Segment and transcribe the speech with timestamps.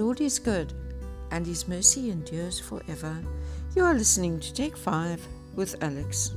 [0.00, 0.72] Lord is good,
[1.30, 3.22] and his mercy endures forever.
[3.76, 6.32] You are listening to Take 5 with Alex.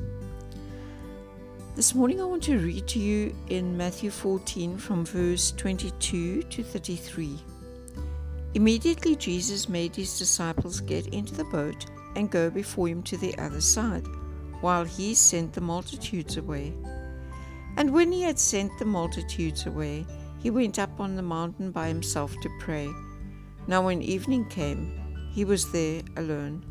[1.73, 6.61] This morning I want to read to you in Matthew 14 from verse 22 to
[6.61, 7.39] 33.
[8.55, 11.85] Immediately Jesus made his disciples get into the boat
[12.17, 14.05] and go before him to the other side,
[14.59, 16.73] while he sent the multitudes away.
[17.77, 20.05] And when he had sent the multitudes away,
[20.39, 22.89] he went up on the mountain by himself to pray.
[23.67, 24.99] Now, when evening came,
[25.31, 26.65] he was there alone.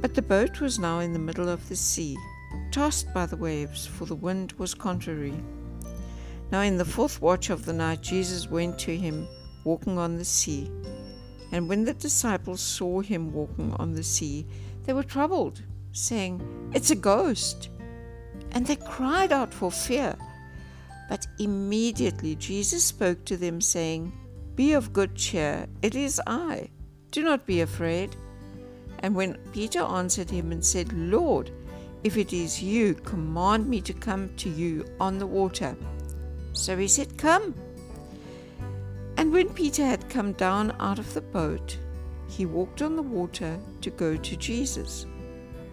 [0.00, 2.16] But the boat was now in the middle of the sea,
[2.70, 5.34] tossed by the waves, for the wind was contrary.
[6.50, 9.28] Now, in the fourth watch of the night, Jesus went to him,
[9.64, 10.70] walking on the sea.
[11.52, 14.46] And when the disciples saw him walking on the sea,
[14.84, 16.40] they were troubled, saying,
[16.74, 17.68] It's a ghost.
[18.52, 20.16] And they cried out for fear.
[21.08, 24.12] But immediately Jesus spoke to them, saying,
[24.56, 26.70] Be of good cheer, it is I.
[27.10, 28.16] Do not be afraid.
[29.00, 31.50] And when Peter answered him and said, Lord,
[32.04, 35.76] if it is you, command me to come to you on the water.
[36.52, 37.54] So he said, Come.
[39.16, 41.78] And when Peter had come down out of the boat,
[42.28, 45.06] he walked on the water to go to Jesus.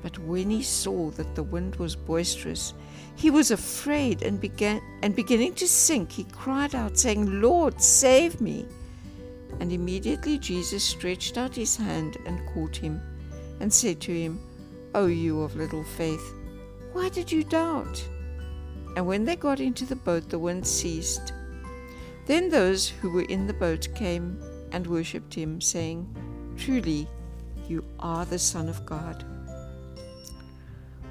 [0.08, 2.74] But when he saw that the wind was boisterous,
[3.18, 8.40] he was afraid and began and beginning to sink, he cried out, saying, Lord, save
[8.40, 8.66] me.
[9.60, 13.02] And immediately Jesus stretched out his hand and caught him,
[13.60, 14.40] and said to him,
[14.96, 16.34] O you of little faith,
[16.94, 18.02] why did you doubt?
[18.96, 21.34] And when they got into the boat, the wind ceased.
[22.28, 24.42] Then those who were in the boat came
[24.72, 26.08] and worshipped him, saying,
[26.56, 27.10] Truly,
[27.68, 29.26] you are the Son of God.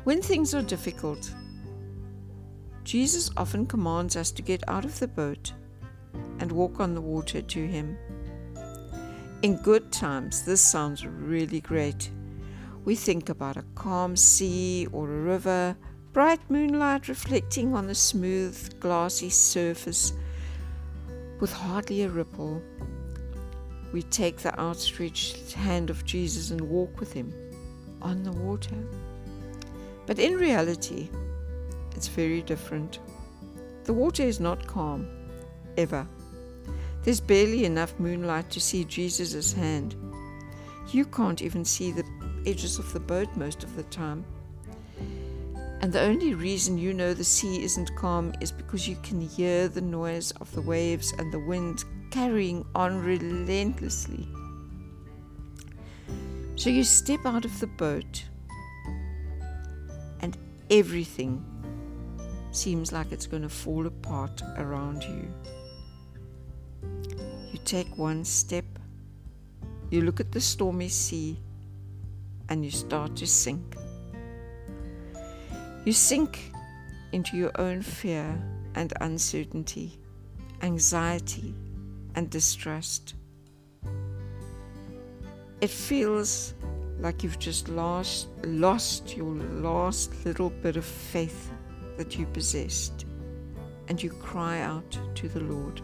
[0.06, 1.34] When things are difficult,
[2.84, 5.52] Jesus often commands us to get out of the boat
[6.38, 7.98] and walk on the water to Him.
[9.42, 12.08] In good times, this sounds really great.
[12.84, 15.76] We think about a calm sea or a river,
[16.12, 20.12] bright moonlight reflecting on the smooth, glassy surface
[21.40, 22.62] with hardly a ripple.
[23.92, 27.34] We take the outstretched hand of Jesus and walk with Him
[28.00, 28.86] on the water.
[30.06, 31.10] But in reality,
[31.94, 33.00] it's very different.
[33.84, 35.08] The water is not calm,
[35.76, 36.06] ever.
[37.02, 39.94] There's barely enough moonlight to see Jesus' hand.
[40.92, 42.04] You can't even see the
[42.46, 44.24] edges of the boat most of the time.
[45.80, 49.68] And the only reason you know the sea isn't calm is because you can hear
[49.68, 54.26] the noise of the waves and the wind carrying on relentlessly.
[56.56, 58.24] So you step out of the boat
[60.70, 61.44] everything
[62.50, 65.28] seems like it's going to fall apart around you.
[67.52, 68.64] You take one step,
[69.90, 71.38] you look at the stormy sea,
[72.48, 73.76] and you start to sink.
[75.84, 76.52] You sink
[77.12, 78.38] into your own fear
[78.74, 79.98] and uncertainty,
[80.62, 81.54] anxiety
[82.14, 83.14] and distrust.
[85.60, 86.54] It feels
[86.98, 91.50] like you've just lost lost your last little bit of faith
[91.96, 93.04] that you possessed
[93.88, 95.80] and you cry out to the Lord.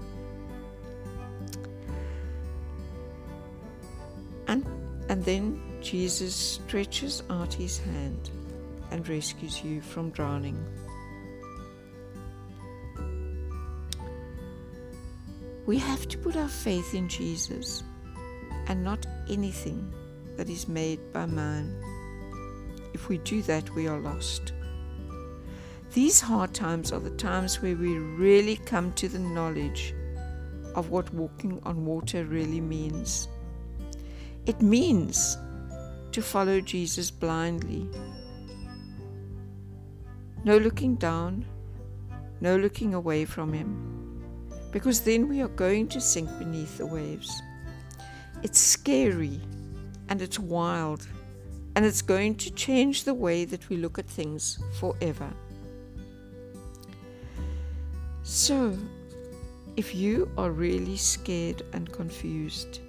[4.48, 4.66] And
[5.08, 8.30] and then Jesus stretches out his hand
[8.90, 10.58] and rescues you from drowning.
[15.66, 17.84] We have to put our faith in Jesus
[18.66, 19.92] and not anything
[20.36, 21.76] that is made by man.
[22.94, 24.52] If we do that, we are lost.
[25.92, 29.94] These hard times are the times where we really come to the knowledge
[30.74, 33.28] of what walking on water really means.
[34.46, 35.36] It means
[36.12, 37.88] to follow Jesus blindly.
[40.44, 41.44] No looking down,
[42.40, 44.22] no looking away from Him,
[44.72, 47.42] because then we are going to sink beneath the waves.
[48.42, 49.40] It's scary
[50.12, 51.08] and it's wild,
[51.74, 55.32] and it's going to change the way that we look at things forever.
[58.22, 58.76] So,
[59.74, 62.80] if you are really scared and confused,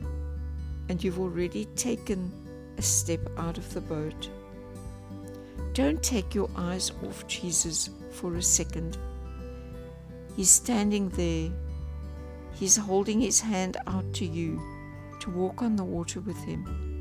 [0.89, 2.29] and you've already taken
[2.77, 4.29] a step out of the boat,
[5.71, 8.97] don't take your eyes off Jesus for a second.
[10.35, 11.51] He's standing there.
[12.51, 14.61] He's holding his hand out to you
[15.21, 16.93] to walk on the water with him.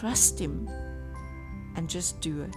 [0.00, 0.66] Trust Him
[1.76, 2.56] and just do it.